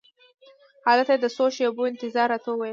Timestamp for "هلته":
0.87-1.11